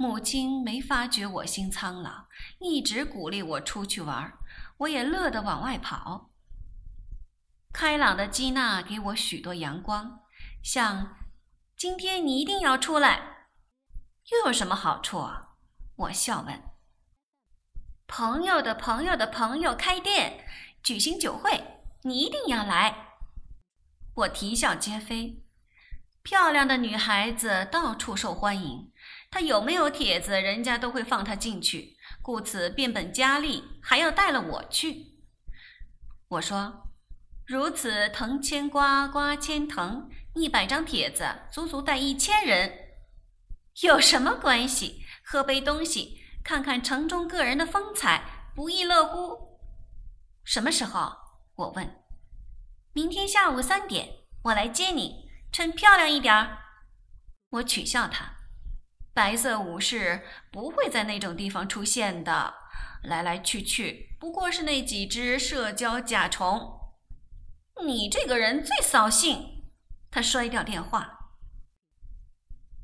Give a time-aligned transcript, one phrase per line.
[0.00, 2.24] 母亲没发觉我心苍老，
[2.58, 4.32] 一直鼓励我出去玩，
[4.78, 6.30] 我也乐得往外跑。
[7.70, 10.20] 开朗的基娜给我许多阳光，
[10.62, 11.18] 像
[11.76, 13.48] 今天你一定要出来，
[14.30, 15.22] 又有什么好处？
[15.96, 16.62] 我笑问。
[18.06, 20.46] 朋友的朋友的朋友开店，
[20.82, 23.18] 举行酒会，你一定要来。
[24.14, 25.44] 我啼笑皆非。
[26.22, 28.89] 漂亮的女孩子到处受欢迎，
[29.30, 35.20] 他有没有帖子，人家都会放他进去，故此变本加厉，还要带了我去。
[36.28, 36.88] 我说
[37.46, 42.72] ：“如此藤牵瓜，瓜牵藤，一百张帖子足足带一千人，
[43.82, 45.04] 有什么关系？
[45.24, 49.60] 喝杯东西。”看看城中个人的风采，不亦乐乎？
[50.42, 51.12] 什么时候？
[51.54, 52.02] 我问。
[52.94, 54.08] 明天下午三点，
[54.44, 56.56] 我来接你，趁漂亮一点儿。
[57.50, 58.38] 我取笑他，
[59.20, 62.54] 白色武士不会在那种地方出现的，
[63.02, 66.80] 来来去去不过是那几只社交甲虫。
[67.84, 69.66] 你这个人最扫兴。
[70.10, 71.34] 他摔掉电话。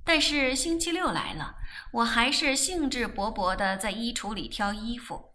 [0.05, 1.55] 但是星期六来了，
[1.91, 5.33] 我还是兴致勃勃地在衣橱里挑衣服。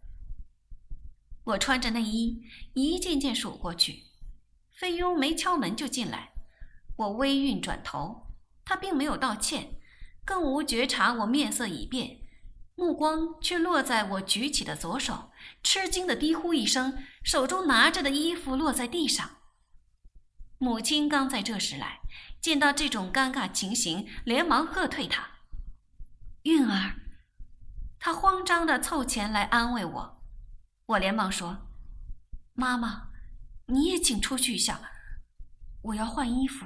[1.45, 2.43] 我穿着内衣，
[2.75, 4.03] 一件件数过去。
[4.71, 6.33] 菲佣没敲门就进来，
[6.95, 8.27] 我微晕转头，
[8.63, 9.80] 他并没有道歉，
[10.25, 12.19] 更无觉察我面色已变，
[12.75, 15.31] 目光却落在我举起的左手，
[15.63, 19.37] 吃惊地低呼一声，手中拿着的衣服落在地上。
[20.57, 22.01] 母亲刚在这时来。
[22.41, 25.29] 见到这种尴尬情形，连忙喝退他。
[26.41, 26.95] 韵儿，
[27.99, 30.23] 他慌张地凑前来安慰我。
[30.87, 31.67] 我连忙说
[32.53, 33.09] ：“妈妈，
[33.67, 34.81] 你也请出去一下，
[35.83, 36.65] 我要换衣服。”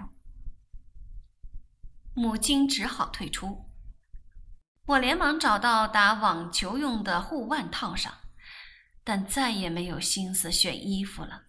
[2.18, 3.70] 母亲只好退出。
[4.86, 8.14] 我连忙找到打网球用的护腕套上，
[9.04, 11.44] 但再也没有心思选衣服了。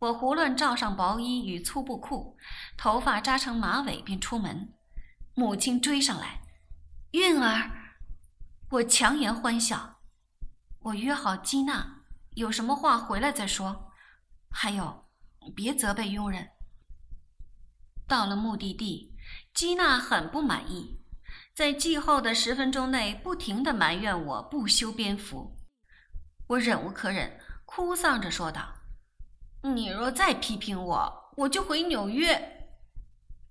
[0.00, 2.36] 我胡乱罩上薄衣与粗布裤，
[2.76, 4.74] 头发扎成马尾，便出门。
[5.34, 6.40] 母亲追上来
[7.12, 7.70] ：“韵儿！”
[8.70, 10.00] 我强颜欢笑
[10.80, 13.92] ：“我约好基娜，有什么话回来再说。
[14.50, 15.04] 还有，
[15.54, 16.48] 别责备佣人。”
[18.08, 19.11] 到了目的地，
[19.54, 21.00] 基娜很不满意，
[21.54, 25.58] 在季后的十分钟内不停地埋怨我不修边幅。
[26.48, 28.74] 我忍无可忍，哭丧着说道。
[29.62, 32.68] 你若再批评我，我就回纽约。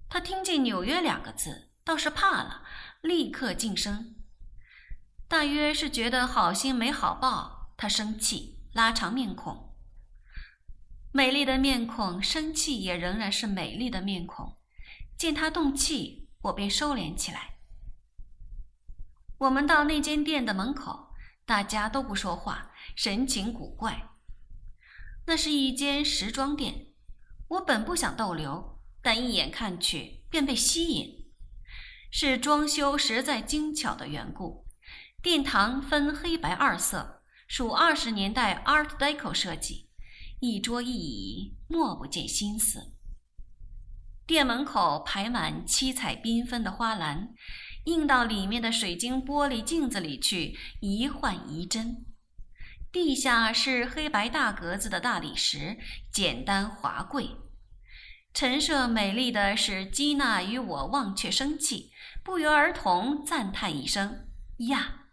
[0.10, 2.64] 他听见“纽约”两个字，倒是怕了，
[3.02, 4.16] 立刻噤声。
[5.28, 9.74] 大约是觉得好心没好报，他生气，拉长面孔。
[11.14, 14.58] 美丽的面孔，生气也仍然是美丽的面孔。
[15.22, 17.60] 见他动气，我便收敛起来。
[19.38, 21.14] 我们到那间店的门口，
[21.46, 24.10] 大家都不说话，神情古怪。
[25.28, 26.88] 那是一间时装店，
[27.50, 31.30] 我本不想逗留，但一眼看去便被吸引。
[32.10, 34.66] 是装修实在精巧的缘故。
[35.22, 39.88] 殿堂分黑白二色，属二十年代 Art Deco 设计，
[40.40, 42.96] 一桌一椅，莫不见心思。
[44.26, 47.30] 店门口排满七彩缤纷的花篮，
[47.86, 52.06] 映到里面的水晶玻璃镜子里去，一幻一真。
[52.92, 55.78] 地下是黑白大格子的大理石，
[56.12, 57.38] 简单华贵。
[58.34, 61.92] 陈设美丽的使基娜与我忘却生气，
[62.24, 64.28] 不约而同赞叹一声
[64.70, 65.08] ：“呀！”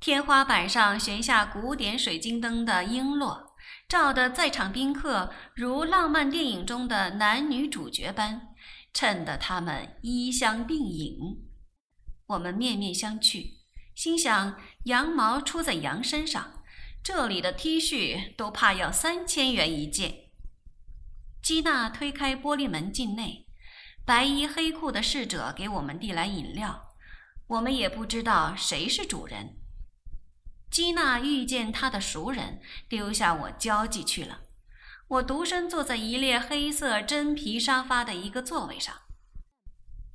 [0.00, 3.49] 天花板上悬下古典水晶灯的璎珞，
[3.90, 8.54] 照得在场宾客如浪漫电影中的男女主角般，
[8.94, 11.18] 衬得他们衣香鬓影。
[12.28, 13.58] 我们面面相觑。
[13.96, 16.62] 心想：羊毛出在羊身上，
[17.02, 20.30] 这里的 T 恤都怕要三千元一件。
[21.42, 23.48] 基娜推开玻璃门进内，
[24.04, 26.94] 白衣黑裤的侍者给我们递来饮料。
[27.48, 29.59] 我们也不知道谁是主人。
[30.70, 34.42] 基娜遇见她的熟人，丢下我交际去了。
[35.08, 38.94] 我独身坐在一列黑色真皮沙发的一个座位上。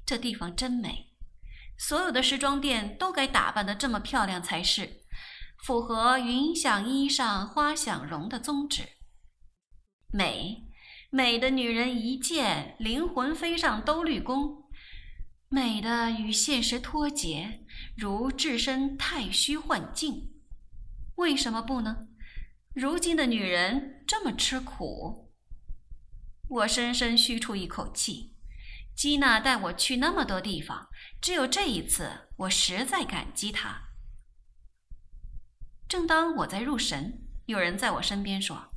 [0.05, 1.11] 这地方真美。
[1.77, 5.01] 所有的时装店都该打扮得这么漂亮才是，
[5.61, 8.83] 符合“云想衣裳花想容”的宗旨。
[10.13, 10.63] 美，
[11.09, 14.63] 美的女人一见，灵魂飞上兜率宫；
[15.49, 17.65] 美的与现实脱节，
[17.97, 20.31] 如置身太虚幻境。
[21.15, 22.07] 为什么不呢？
[22.73, 25.33] 如今的女人这么吃苦。
[26.47, 28.35] 我深深吁出一口气。
[28.95, 30.87] 基娜带我去那么多地方，
[31.21, 33.89] 只有这一次，我实在感激她。
[35.87, 38.71] 正当我在入神，有人在我身边说：“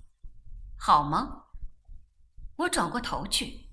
[0.76, 1.44] 好吗？”
[2.58, 3.69] 我转过头去。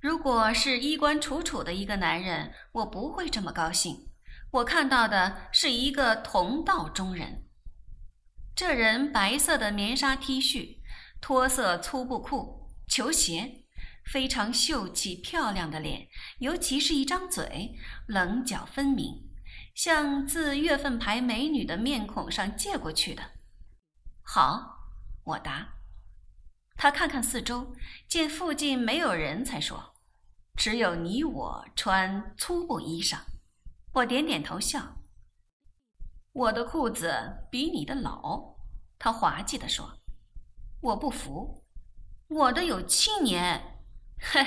[0.00, 4.10] 如果是衣冠楚楚的一个男人，我不会这么高兴。
[4.52, 7.47] 我看到的是一个同道中人。
[8.58, 10.78] 这人白色的棉纱 T 恤，
[11.20, 13.66] 脱色粗布裤，球鞋。
[14.04, 16.08] 非常秀气漂亮的脸，
[16.40, 17.76] 尤其是一张嘴，
[18.08, 19.30] 棱角分明，
[19.76, 23.22] 像自月份牌美女的面孔上借过去的。
[24.24, 24.88] 好，
[25.22, 25.74] 我答。
[26.74, 27.76] 他看看四周，
[28.08, 29.94] 见附近没有人，才说
[30.58, 33.20] ：“只有你我穿粗布衣裳。”
[33.94, 34.97] 我点点头笑。
[36.38, 38.54] 我的裤子比你的老，
[38.96, 39.98] 他滑稽地说。
[40.80, 41.64] 我不服，
[42.28, 43.80] 我的有七年。
[44.20, 44.46] 哼，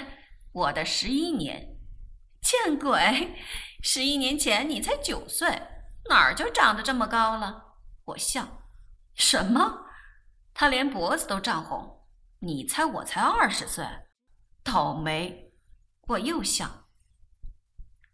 [0.53, 1.77] 我的十一年，
[2.41, 3.35] 见鬼！
[3.83, 5.49] 十一年前你才九岁，
[6.07, 7.75] 哪儿就长得这么高了？
[8.05, 8.61] 我笑。
[9.13, 9.87] 什么？
[10.53, 12.05] 他连脖子都涨红。
[12.39, 13.85] 你猜我才二十岁？
[14.63, 15.51] 倒霉！
[16.07, 16.85] 我又笑。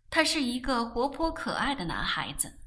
[0.09, 2.57] 他是一个活泼可爱的男孩子。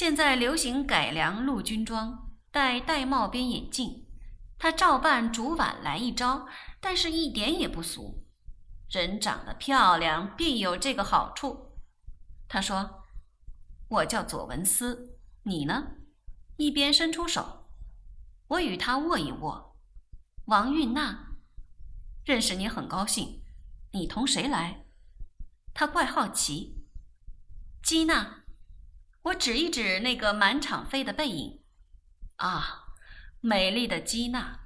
[0.00, 4.06] 现在流行改良陆军装，戴玳瑁边眼镜。
[4.56, 6.48] 他照办煮碗来一招。
[6.80, 8.26] 但是一点也不俗，
[8.88, 11.76] 人长得漂亮必有这个好处。
[12.48, 13.02] 他说
[13.90, 15.88] ：“我叫左文思，你呢？”
[16.56, 17.68] 一边伸出手，
[18.48, 19.76] 我与他握一握。
[20.46, 21.36] 王韵娜，
[22.24, 23.42] 认识你很高兴。
[23.92, 24.86] 你同谁来？
[25.74, 26.86] 他怪好奇。
[27.82, 28.39] 基娜，
[29.22, 31.62] 我指一指那个满场飞的背影。
[32.36, 32.94] 啊，
[33.40, 34.60] 美丽的基娜。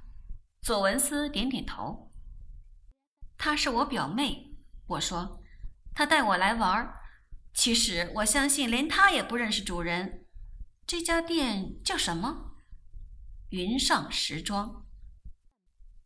[0.61, 2.11] 左文思点点头。
[3.37, 4.55] 她是我表妹，
[4.87, 5.43] 我说，
[5.93, 7.01] 她带我来玩儿。
[7.53, 10.25] 其实我相信，连她也不认识主人。
[10.87, 12.55] 这家店叫什么？
[13.49, 14.85] 云上时装。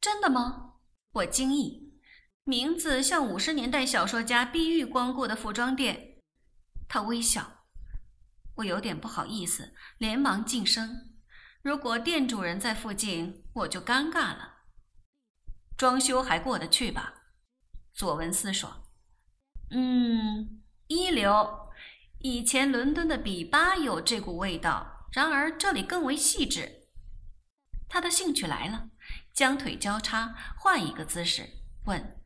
[0.01, 0.73] 真的吗？
[1.11, 1.93] 我惊异，
[2.43, 6.17] 名字像五十年代小说家碧玉光顾的服装店。
[6.87, 7.58] 他微笑，
[8.59, 11.11] 我有点不好意思，连忙晋升。
[11.61, 14.65] 如果店主人在附近，我就尴尬了。
[15.77, 17.13] 装修还过得去吧？
[17.93, 18.83] 左文思说
[19.71, 21.69] ：“嗯，一流。
[22.19, 26.89] 以前伦敦的比巴有这股味道，然而这里更为细致。”
[27.87, 28.89] 他的兴趣来了，
[29.33, 32.21] 将腿交叉，换一个姿势，问：“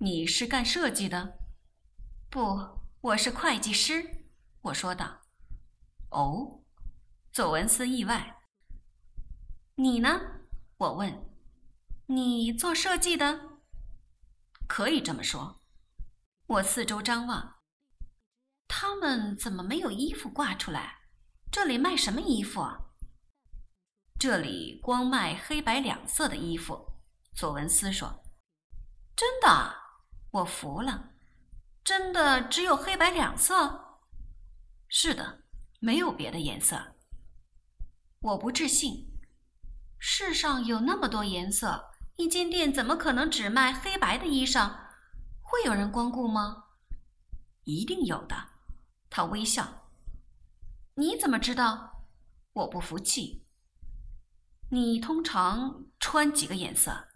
[0.00, 1.38] 你是干设计的
[2.30, 4.24] ？”“不，我是会计师。”
[4.62, 5.20] 我说道。
[6.14, 6.62] “哦。”
[7.32, 8.40] 左文思意外。
[9.76, 10.20] “你呢？”
[10.78, 11.30] 我问。
[12.06, 13.58] “你做设计的？”
[14.68, 15.60] 可以这么说，
[16.46, 17.56] 我四周张望，
[18.66, 21.00] 他们怎么没有衣服挂出来？
[21.50, 22.78] 这里卖什么衣服啊？
[24.18, 26.92] 这里光卖黑白两色的衣服。
[27.34, 28.24] 左文思说
[29.14, 29.74] ：“真的？”
[30.32, 31.10] 我服了。
[31.84, 34.00] 真的只有黑白两色？
[34.88, 35.43] 是的，
[35.84, 36.94] 没有别的颜色。
[38.20, 39.20] 我不置信，
[39.98, 41.90] 世上有那么多颜色。
[42.16, 44.78] 一间店怎么可能只卖黑白的衣裳？
[45.42, 46.64] 会有人光顾吗？
[47.64, 48.34] 一定有的。
[49.10, 49.90] 他微笑。
[50.94, 52.06] 你怎么知道？
[52.54, 53.44] 我不服气。
[54.70, 57.08] 你通常穿几个颜色？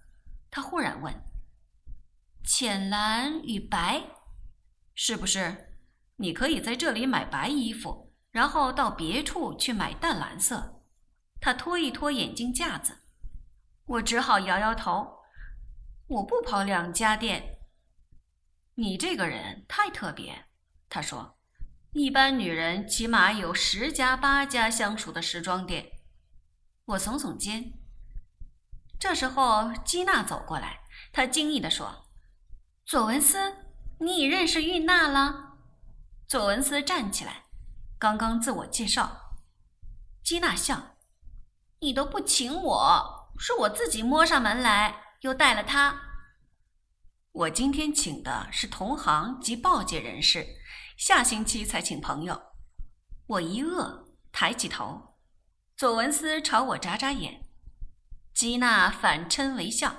[0.50, 1.14] 他忽然问。
[2.44, 4.10] 浅蓝与白，
[4.94, 5.78] 是不是？
[6.16, 10.82] 你可以在这里买白衣服，然后到别处去买淡蓝色。
[11.40, 12.98] 他拖一拖眼镜架子。
[13.86, 15.20] 我只好摇摇头，
[16.08, 17.58] 我不跑两家店。
[18.74, 20.46] 你这个人太特别，
[20.88, 21.38] 他说，
[21.92, 25.92] 一般女人起码有十家八家相熟的时装店。
[26.84, 27.72] 我耸耸肩。
[29.00, 30.80] 这时候，基娜走过来，
[31.12, 32.06] 她惊异地说
[32.84, 33.56] ：“左文斯，
[34.00, 35.56] 你已认识玉娜了？”
[36.28, 37.44] 左文斯站起来，
[37.98, 39.34] 刚刚自我介绍。
[40.22, 40.96] 基娜笑
[41.80, 45.96] ：“你都不请我。”是我自己摸上门来，又带了他。
[47.30, 50.44] 我今天请的是同行及报界人士，
[50.96, 52.40] 下星期才请朋友。
[53.28, 55.16] 我一饿，抬起头，
[55.76, 57.48] 左文思朝我眨眨眼，
[58.34, 59.94] 基娜反嗔为笑。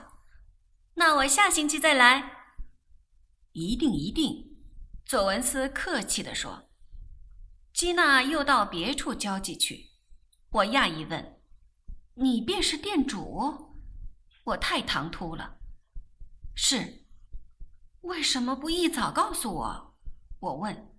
[0.95, 2.39] 那我下星期再来。
[3.53, 4.57] 一定一定，
[5.05, 6.68] 左文思客气地说。
[7.73, 9.91] 基娜又到别处交际去。
[10.49, 11.35] 我讶异问。
[12.15, 13.77] 你便是店主，
[14.43, 15.57] 我太唐突了。
[16.53, 17.05] 是，
[18.01, 19.97] 为什么不一早告诉我？
[20.39, 20.97] 我问。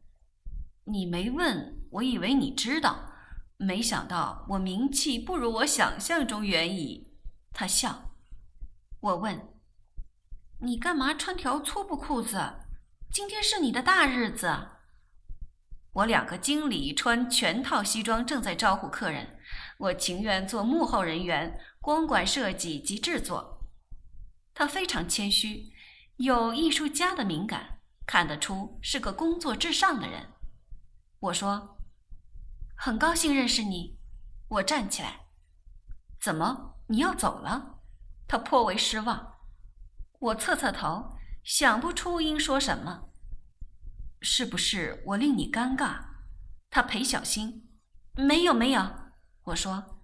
[0.85, 3.13] 你没问，我以为你知道。
[3.59, 7.13] 没想到我名气不如我想象中远矣。
[7.53, 8.17] 他笑。
[9.01, 9.61] 我问
[10.63, 12.39] ：“你干嘛穿条粗布裤子？
[13.13, 14.47] 今天是你的大日子。”
[15.93, 19.39] 我两个经理穿全套西装，正在招呼客人。
[19.79, 23.67] 我情愿做幕后人员，光管设计及制作。
[24.55, 25.73] 他非常谦虚，
[26.17, 30.29] 有艺术家的敏感，看得出是个工作至上的人。
[31.19, 31.77] 我说。
[32.83, 33.99] 很高兴认识你，
[34.49, 35.27] 我站起来。
[36.19, 37.81] 怎么你要走了？
[38.27, 39.35] 他颇为失望。
[40.19, 43.10] 我侧侧头，想不出应说什么。
[44.21, 46.05] 是不是我令你尴尬？
[46.71, 47.69] 他陪小心。
[48.15, 48.83] 没有没有，
[49.45, 50.01] 我说，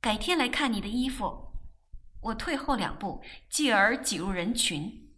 [0.00, 1.52] 改天来看你的衣服。
[2.20, 5.12] 我退后两步，继而挤入人群。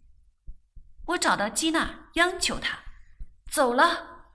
[1.07, 2.79] 我找到基娜，央求她
[3.49, 4.25] 走了。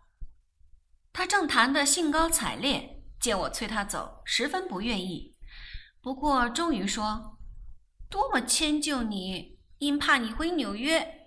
[1.13, 5.37] 他正谈得兴高采烈，见我催他走，十分不愿意。
[6.01, 7.39] 不过终于说
[8.09, 11.27] ：“多么迁就你，因怕你回纽约。”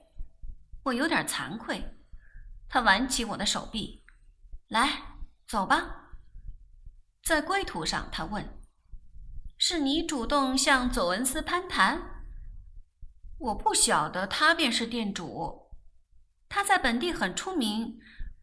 [0.83, 1.97] 我有点惭愧。
[2.73, 4.03] 他挽起我的手臂
[4.67, 6.15] ：“来，走吧。”
[7.23, 8.59] 在归途上，他问
[9.59, 12.25] ：“是你主动向佐文斯攀谈？”
[13.37, 15.69] 我不晓得他便是店主，
[16.49, 17.99] 他在本地很出名。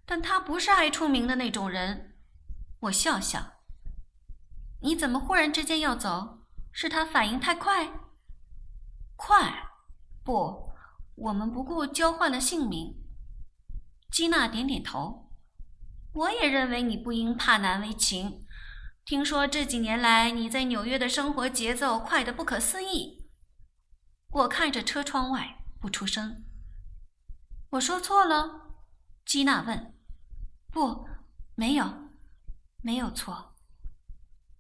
[0.07, 2.17] 但他不是爱出名的那种人，
[2.83, 3.55] 我笑笑。
[4.83, 6.47] 你怎么忽然之间要走？
[6.71, 7.93] 是他反应太快？
[9.17, 9.71] 快？
[10.23, 10.73] 不，
[11.17, 13.00] 我们不顾交换了姓名。
[14.11, 15.31] 基娜点点头。
[16.13, 18.45] 我也认为你不应怕难为情。
[19.05, 23.29] 听说这几年来你在纽约的生活节奏快得不可思议。
[24.29, 26.45] 我看着车窗外，不出声。
[27.71, 28.77] 我说错了？
[29.25, 29.95] 基娜问。
[30.73, 31.09] 不，
[31.55, 32.11] 没有，
[32.83, 33.57] 没有错。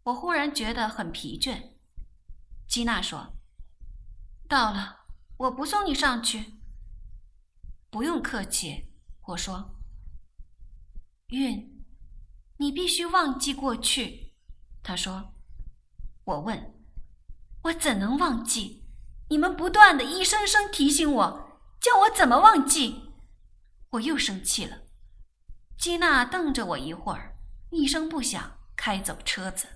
[0.04, 1.74] 我忽然觉得很疲倦。
[2.66, 3.36] 基娜说
[4.48, 5.00] ：“到了，
[5.36, 6.54] 我不送你上去。”
[7.90, 8.92] 不用客气，
[9.30, 9.76] 我说。
[11.28, 11.84] 运，
[12.56, 14.34] 你必须忘记过去。
[14.82, 15.34] 他说。
[16.24, 16.74] 我问
[17.64, 18.84] ：“我怎能忘记？
[19.28, 23.14] 你们不断的一声声提醒我，叫我怎么忘记？”
[23.90, 24.82] 我又生气了。
[25.76, 27.36] 基娜瞪着我一会儿，
[27.70, 29.66] 一声不响开走车子。